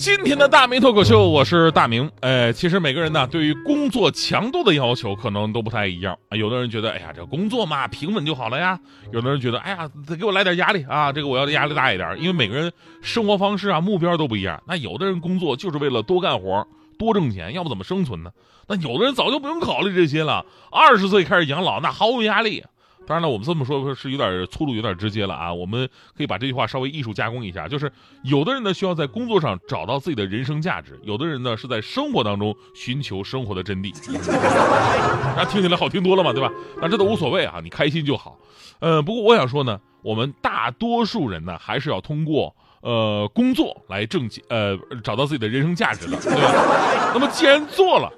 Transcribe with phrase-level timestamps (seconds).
[0.00, 2.10] 今天的大明脱口秀，我是大明。
[2.20, 6.36] 呃，其实每个人呢，对于工作强度的要求可能都不太一样啊。
[6.38, 8.78] 有的人觉得，哎呀，这工作嘛，平稳就好了呀；
[9.12, 12.16] 有的人觉得，哎呀，再给我来点压力啊，这个我要压力大一点。
[12.18, 12.72] 因为每个人
[13.02, 14.58] 生活方式啊、目标都不一样。
[14.66, 16.66] 那有的人工作就是为了多干活、
[16.98, 18.30] 多挣钱，要不怎么生存呢？
[18.68, 22.64] 那有的人早就不用考虑这些了，二十岁开始养老，那毫无压力。
[23.10, 25.52] 当然了，我们这么说是有点粗鲁、有点直接了啊。
[25.52, 25.84] 我们
[26.16, 27.90] 可以把这句话稍微艺术加工一下，就是
[28.22, 33.92] 有的人呢需要在工作上找到自己的人生价值，有的人呢是在生活当中寻求生活的真谛。
[35.36, 36.52] 那听起来好听多了嘛，对吧？
[36.80, 38.38] 那这都无所谓啊，你开心就好。
[38.78, 47.10] 呃，不过我想说呢，我们大多数人呢还是要通过呃工作来挣钱，呃找到自己的人生价值的，对吧？
[47.12, 48.08] 那么既然做了。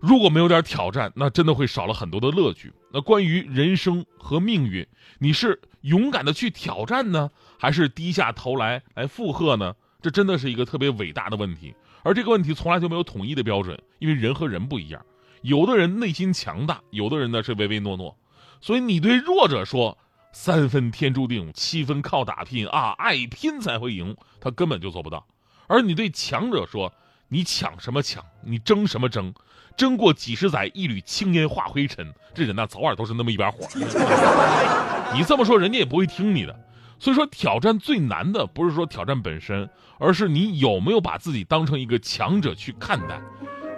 [0.00, 2.72] 如果没有点挑战，那真的会少了很多的乐趣。
[2.90, 4.86] 那关于人生和命运，
[5.18, 9.74] 你是勇敢的去挑战呢，还是低下头来来附和呢？
[10.00, 11.74] 这真的是一个特别伟大的问题。
[12.02, 15.04] 而这个问题从来就没有统一的标准，因为人和人不一样。
[15.42, 18.16] 有的人内心强大，有的人呢是唯唯诺诺。
[18.62, 19.98] 所以你对弱者说
[20.32, 25.26] 三分天注定，七分靠打拼啊，爱拼才会赢，他根本就做不到。
[25.66, 26.92] 而你对强者说，
[27.32, 29.32] 你抢什么抢，你争什么争。
[29.76, 32.12] 争过几十载，一缕青烟化灰尘。
[32.34, 33.68] 这人呐，早晚都是那么一把火。
[35.14, 36.58] 你这么说，人家也不会听你的。
[36.98, 43.20] 所以说，挑战最难的不是说挑战本身，而是你有没有把自己当成一个强者去看待。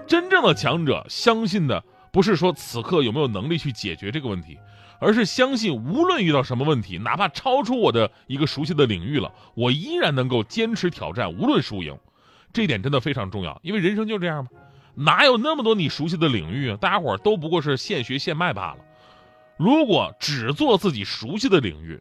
[0.07, 4.59] 真正的强者，相信的不是说此刻有没有能力去解决这个问题，
[4.99, 11.97] 而是相信无论遇到什么问题，哪怕超出我的一个熟悉的领域了，我依然能够坚持挑战，无论输赢。
[12.53, 14.51] 这一点真的非常重要，因为人生就这样嘛。
[14.95, 16.77] 哪有那么多你熟悉的领域啊？
[16.81, 18.77] 大家伙都不过是现学现卖罢了。
[19.57, 21.99] 如果只做自己熟悉的领域，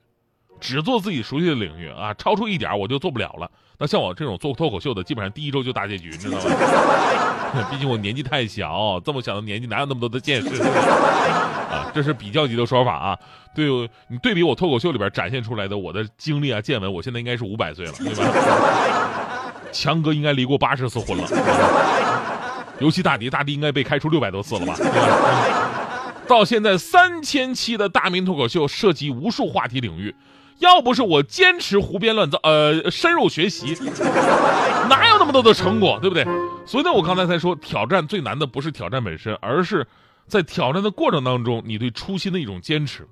[0.59, 3.49] 只做自己熟悉的领域啊，超出一点我就做不了了。
[3.77, 6.43] 那像我这种做脱口秀的，基本上第一周就大结局，你知道吗？
[7.71, 11.89] 毕竟我年纪太小，这么小的年纪哪有那么多的见识 啊？
[11.93, 13.17] 这是比较级的说法啊。
[13.55, 13.67] 对
[14.07, 19.20] 你对比我脱口秀里边展现出来的我的经历啊见闻，我现在应该是五百岁了，对吧？
[19.71, 21.27] 强哥应该离过八十次婚了。
[22.79, 24.75] 尤其大迪，大迪应该被开除六百多次了吧？
[26.27, 30.15] 到现在三千期的大明脱口秀涉及无数话题领域，
[30.59, 33.77] 要不是我坚持胡编乱造，呃，深入学习，
[34.89, 36.25] 哪有那么多的成果，对不对？
[36.65, 39.85] 所以呢，我刚才才说，挑战最难的不是挑战本身，而是
[40.25, 43.05] 在挑战的过程当中，你对初心的一种坚持。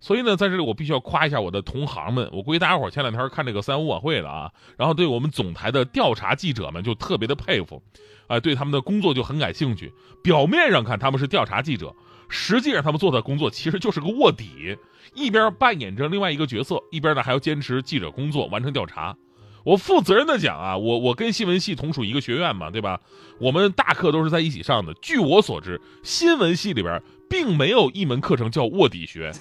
[0.00, 2.28] 所以呢，在这里我必须要夸一下我的同行们。
[2.32, 7.82] 我估计大家伙前两天看这个三五晚会了啊，然后对我们总台的调查记者们就特别的佩服，
[8.26, 9.92] 啊，对他们的工作就很感兴趣。
[10.22, 11.94] 表面上看他们是调查记者，
[12.28, 14.76] 实际上他们做的工作其实就是个卧底，
[15.14, 19.16] 一边扮演着另外一个角色，一边呢还要坚持记者工作，完成调查。
[19.66, 23.00] 我负责任的讲啊，我我跟新闻系同属一个学院嘛，对吧？
[23.40, 24.94] 我们大课都是在一起上的。
[25.02, 27.02] 据我所知，新闻系里边。
[27.28, 29.32] 并没有一门课程叫卧底学，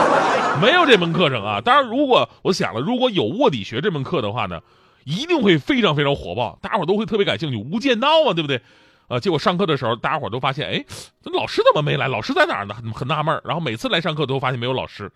[0.62, 1.60] 没有这门课程啊。
[1.60, 4.62] 当然，如果我想了，如果有卧底学这门课的话呢，
[5.04, 7.56] 一定会非常非常火爆，大家伙都会特别感兴趣。
[7.56, 8.62] 无间道啊，对不对？
[9.08, 10.82] 啊，结果上课的时候，大家伙都发现，哎，
[11.24, 12.08] 老师怎么没来？
[12.08, 12.72] 老师在哪儿呢？
[12.72, 13.38] 很很纳闷。
[13.44, 15.12] 然后每次来上课都发现没有老师，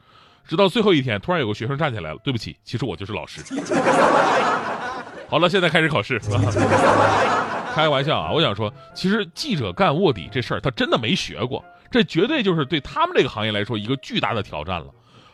[0.47, 3.41] 直到最后一天，突然有个学生站起来了，对不起，其实我就是老师。
[5.29, 6.21] 好了，现在开始考试。
[7.75, 11.65] 开玩笑啊，我想说，其实记者干卧底这事儿，他真的没学过。
[11.91, 14.87] 这绝对就是对他们这个行业来说一个巨大的挑战了，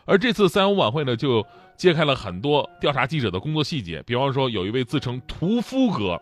[0.05, 1.45] 而这次三五晚会呢，就
[1.75, 4.01] 揭开了很多调查记者的工作细节。
[4.03, 6.21] 比方说，有一位自称屠夫哥，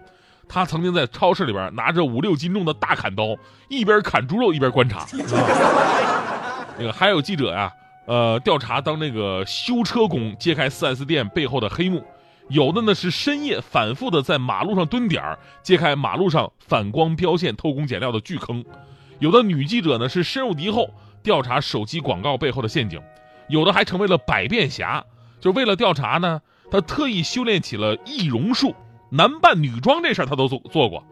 [0.49, 3.35] 他曾经在超市里边拿着五六斤重的大砍刀，
[3.69, 5.05] 一边砍猪肉一边观察。
[6.79, 7.71] 那个还有记者呀，
[8.07, 12.03] 呃，调查当那个修车工，揭开 4S 店背后的黑幕。
[12.49, 18.63] 有的呢是深夜反复的在马路上蹲点儿，揭开马路上反光标线、偷工减料的巨坑。
[19.19, 20.89] 有的女记者呢是深入敌后
[21.21, 23.01] 调查手机广告背后的陷阱，
[23.49, 25.03] 有的还成为了百变侠，
[25.41, 28.73] 就为了调查呢，他特意修炼起了易容术，
[29.09, 31.03] 男扮女装这事儿他都做做过，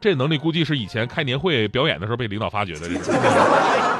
[0.00, 2.88] 这能力估计是以前开年会表演的时候被领导发掘的。
[2.88, 2.98] 这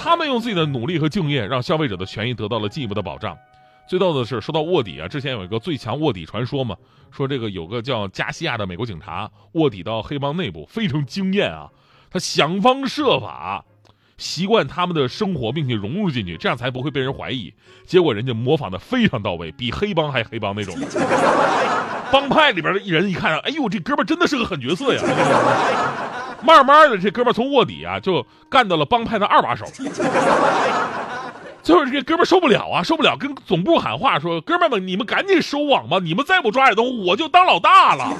[0.00, 3.36] 他们用自己的努力和敬业，让消费者的权益得到了进一步的保障。
[3.88, 6.76] 最逗的是，说到卧底啊，之前有一个最强卧底传说嘛，
[7.10, 11.68] 说这个有个叫加西亚的美国警察卧底到黑帮内部，非常惊艳啊。
[12.10, 13.64] 他想方设法，
[14.16, 17.52] 习惯他们的生活，并且融入进去，这样才不会被人怀疑。
[17.84, 20.76] 结果人家模仿的非常到位，比黑帮还黑帮那种。
[22.12, 25.02] 帮派里边的一人一看，哎呦，这哥们真的是个狠角色呀！
[26.42, 29.66] 慢慢的，这哥们从卧底啊，就干到了帮派的二把手。
[31.62, 38.16] 最后这哥们受不了啊，受不了，跟总部喊话说：“哥们们，你们赶紧收网吧，你们再不抓点东西，我就当老大了。”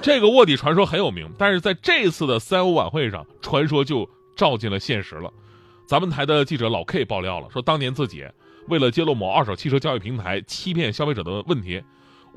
[0.00, 5.30] 这个卧底传说很有名，但是在这次的三五晚会上，传说就照进了现实了。
[5.86, 8.24] 咱们台的记者老 K 爆料了，说当年自己
[8.68, 11.82] 为了揭露某二手汽车交易平台欺骗消费者的问题，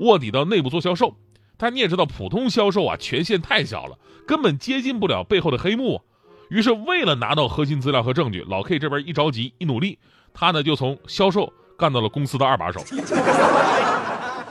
[0.00, 1.14] 卧底到内部做销售。
[1.64, 3.96] 但你也知道，普通销售啊，权限太小了，
[4.26, 6.02] 根本接近不了背后的黑幕。
[6.50, 9.98] 于是，为了拿到核心资料和证据，老 K 这边一着急一努力，
[10.34, 12.84] 他呢就从销售干到了公司的二把手。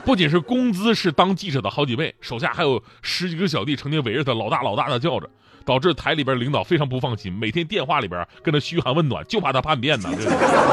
[0.04, 5.30] 不仅是工资是当记者的好几倍，手下还有十几个小弟成天围着他老大老大的叫着，
[5.64, 10.08] 导致台里边领导非常不放心，每天电话里边跟他嘘寒问暖，就怕他叛变呢。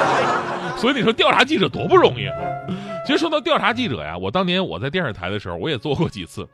[0.75, 2.25] 所以你说调查记者多不容易。
[3.05, 6.47] 其实说到调查记者呀，我当年我在电视台的时候，我也做过几次。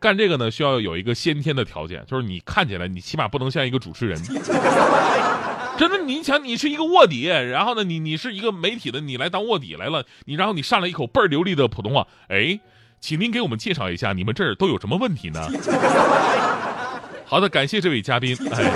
[0.00, 4.20] 干这个呢，需要有一个先天的条件，就是你看起来，你起码不能像一个主持人。
[5.78, 12.60] 真的，你想，你是一个卧底，然后呢，你你是一个媒体的，你来当卧底来了，你然后你上来一口倍儿流利的普通话，哎，
[13.00, 15.40] 请您给我们介绍一下，你们这儿都有什么问题呢？
[17.24, 18.70] 好的，感谢这位嘉宾，哎，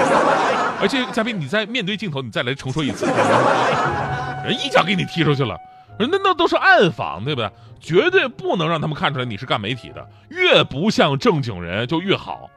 [0.80, 3.04] 而且嘉宾你在面对镜头，你再来重说一次，
[4.44, 5.56] 人一脚给你踢出去了。
[5.98, 7.50] 人那那都是暗访，对不对？
[7.80, 12.50] 绝对不能让他们看出来你是干媒体的，越不像正经人就越好。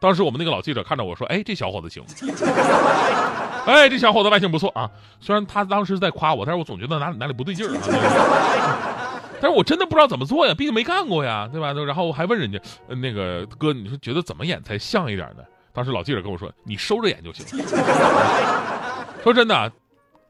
[0.00, 2.02] 当时我们那个老记者看着我说：“哎，这小伙子行，
[3.66, 4.90] 哎，这小伙子外形不错啊。
[5.20, 7.80] 虽然他当时在夸我，但是我总觉得哪里哪里不对劲儿啊。
[9.40, 11.72] 但是我真的不知道怎么做呀，毕竟没干过呀，对吧？
[11.72, 15.42] 然后我还问人家，那个哥，你说觉得怎么演才像一点呢？
[15.72, 17.46] 当时老记者跟我说：你收着演就行。
[19.22, 19.72] 说真的。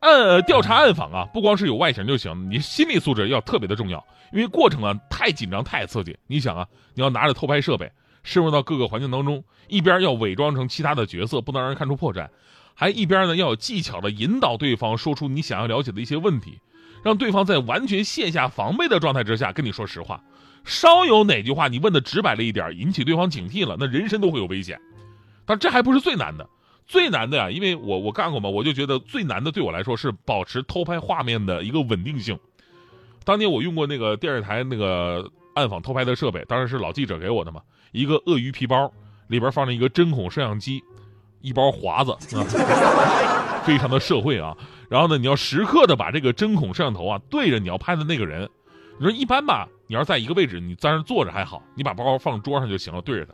[0.03, 6.19] 暗调查暗访啊，不光是有外形就行，你心理素质要特别的重要，因为过程啊太紧张太刺激。
[6.27, 7.89] 你想啊，你要拿着偷拍设备，
[8.25, 12.29] 深入到各个环境当中，一边要伪装成其他的角色，不能让人看出破绽，
[12.75, 16.59] 还一边呢要有技巧的引导对方说出你想要了解的一些问题，
[17.05, 20.21] 让对方在完全卸下防备的状态之下跟你说实话。
[20.65, 24.81] 稍有哪句话你问的直白了一点，引起对方警惕了，那人身都会有危险。
[25.47, 26.49] 但这还不是最难的。
[26.93, 32.39] 最难的呀，因为我我干过嘛，我就觉得最难的对我来说是保持偷拍画面的一个稳定性。
[33.25, 37.63] 当年我用过那个电视台那个暗访偷拍的设备，当然是老记者给我的嘛，
[37.93, 38.93] 一个鳄鱼皮包，
[39.29, 40.85] 里边放着一个针孔摄像机，
[41.41, 42.45] 一包华子啊，
[43.65, 44.55] 非常的社会啊。
[44.91, 48.47] 然后呢，你要时刻的把这个针孔摄像头啊对着你要拍的那个人。
[48.99, 53.33] 你说一般吧，你要在一个位置，你在那坐着还好，你把包放桌上就行了，对着他。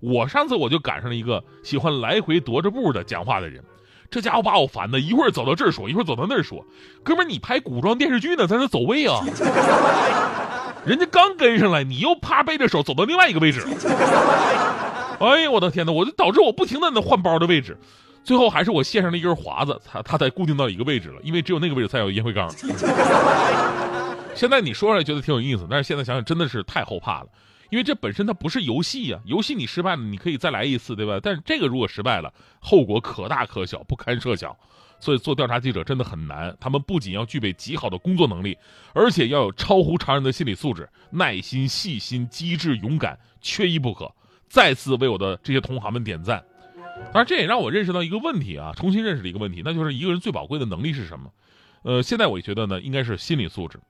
[0.00, 3.62] 我上次我就赶上了一个喜欢来回踱着步的讲话的人，
[4.10, 6.64] 这家伙把我烦的，一会儿走到这儿说，一会儿走到那儿说。
[7.04, 9.20] 哥们儿，你拍古装电视剧呢，在那走位啊？
[10.86, 13.60] 人家刚跟上来，你又啪背着手走到另外一个位置。
[15.20, 15.92] 哎呀，我的天哪！
[15.92, 17.76] 我就导致我不停的那换包的位置，
[18.24, 22.50] 最后还是我线上了一根华子，他他才固定到一个位置了，因为只有那个位置才有烟灰缸。
[24.34, 27.26] 现在你说出来觉得挺有意思，但是现在想想真的是太后怕了。
[27.70, 31.18] 因为这本身它不是游戏呀，游戏你失败了，你可以再来一次，对吧？
[31.22, 34.54] 但是这个如果失败了，后果可大可小，不堪设想。
[35.02, 38.58] 所以做调查记者真的很难，他们不仅要具备极好的工作能力，
[38.92, 44.12] 而且要有超乎常人的心理素质，耐心、细心、机智、勇敢，缺一不可。
[44.46, 46.44] 再次为我的这些同行们点赞。
[47.12, 51.30] 当然，这也让我认识到一个问题啊，重新认识了一个问题，那就是一个人最宝贵的能力是什么？
[51.82, 53.80] 呃，现在我觉得呢，应该是心理素质。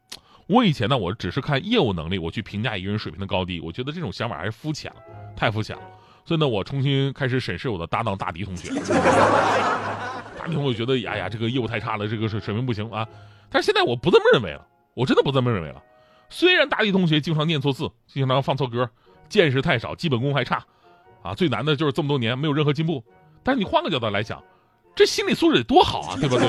[0.50, 5.00] 我以前呢，我只是看业务能力，我去评价一个人水平的高低，我觉得这种想法还是肤浅了，
[5.36, 5.82] 太肤浅了。
[6.24, 8.68] 所以呢，我重新开始审视我的搭档大迪同学。
[10.36, 13.06] 大迪同学觉得，哎呀，这个业务太差了，这个水水平不行啊。
[13.48, 15.80] 但是现在我不这么认为了，我真的不这么认为了。
[16.28, 18.90] 虽然大迪同学经常念错字，经常放错歌，
[19.28, 20.64] 见识太少，基本功还差，
[21.22, 23.04] 啊，最难的就是这么多年没有任何进步。
[23.44, 24.42] 但是你换个角度来讲，
[24.96, 26.48] 这心理素质得多好啊，对不对？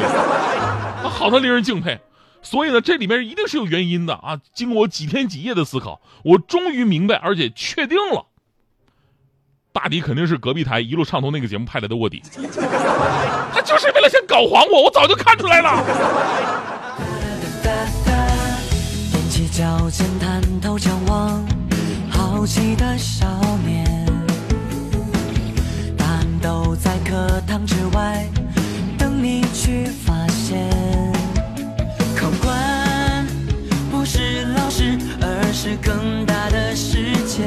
[1.07, 1.99] 好的令人敬佩。
[2.41, 4.39] 所以呢，这里面一定是有原因的啊！
[4.53, 8.25] 经过我几天几夜的思考，我终于明白，而且确定了，
[9.71, 12.21] 大迪肯定是隔壁台一路畅通那个节目派来的卧底，
[13.53, 15.83] 他就是为了想搞黄我，我早就看出来了。
[22.09, 23.25] 好奇的少
[23.65, 24.05] 年，
[26.41, 28.27] 都在课堂之外
[28.97, 29.85] 等你去
[35.91, 37.43] 更大的世界，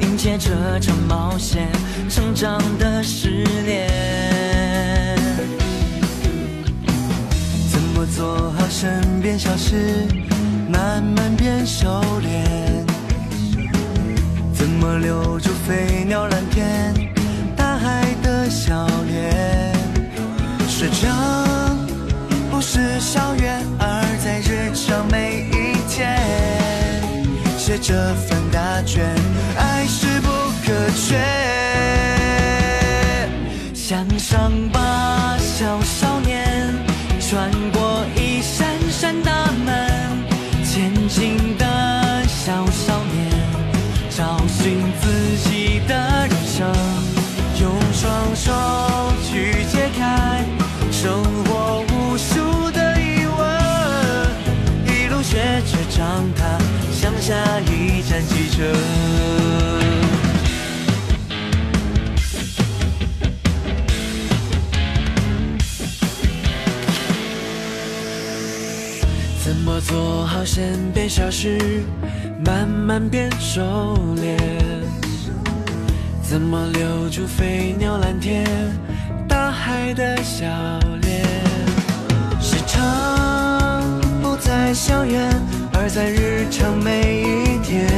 [0.00, 1.66] 迎接这场冒险，
[2.10, 5.16] 成长的试炼。
[7.70, 10.06] 怎么做好身边小事，
[10.70, 12.84] 慢慢变熟练？
[14.52, 16.94] 怎么留住飞鸟蓝天，
[17.56, 19.74] 大海的笑脸？
[20.68, 21.78] 水长
[22.50, 25.67] 不是校园，而在日常每一。
[27.68, 29.04] 写这份答卷，
[29.58, 30.28] 爱是不
[30.64, 31.18] 可缺。
[33.74, 36.72] 向上吧，小少年，
[37.20, 39.86] 穿过一扇扇大门，
[40.64, 41.66] 前进的
[42.26, 43.30] 小少年，
[44.16, 45.94] 找寻自己的
[46.26, 46.72] 人生，
[47.60, 48.50] 用双手
[49.30, 50.42] 去解开
[50.90, 53.46] 生活无数的疑问，
[54.86, 55.36] 一路学
[55.70, 56.58] 着长大，
[57.08, 58.62] 像下一站汽车。
[69.42, 71.58] 怎么做好身边小事，
[72.44, 73.62] 慢慢变收
[74.16, 74.36] 敛？
[76.22, 78.44] 怎么留住飞鸟蓝天，
[79.26, 80.46] 大海的笑
[81.00, 81.24] 脸？
[82.38, 83.82] 时常
[84.20, 85.32] 不在校园，
[85.88, 87.88] 在日常每一天，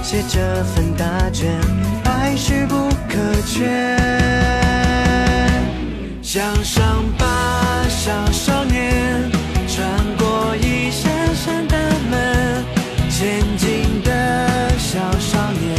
[0.00, 1.50] 写这份答卷，
[2.04, 3.66] 爱是不可缺。
[6.22, 7.26] 向上吧，
[7.88, 9.28] 小少年，
[9.66, 9.84] 穿
[10.16, 11.76] 过一扇扇大
[12.10, 12.64] 门，
[13.10, 15.76] 前进的小少年，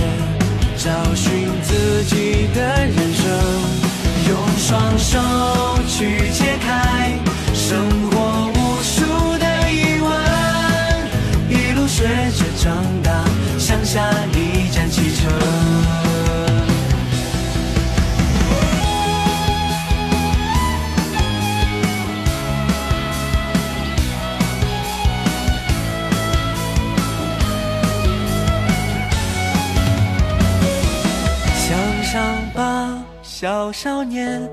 [0.77, 3.23] 找寻自己的人生，
[4.27, 5.17] 用双手
[5.87, 6.92] 去解开
[33.43, 34.49] 小少年，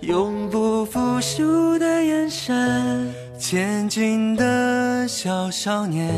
[0.00, 3.12] 永不服输的眼神。
[3.38, 6.10] 前进的小少年，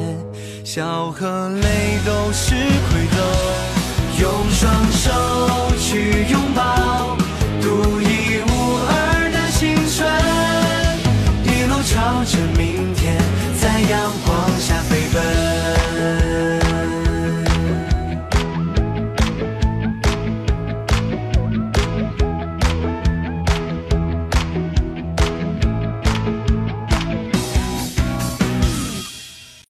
[0.65, 3.19] 笑和泪都是馈赠。
[4.21, 5.11] 用双手
[5.77, 5.92] 去